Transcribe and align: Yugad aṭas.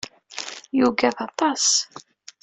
Yugad 0.77 1.17
aṭas. 1.27 1.65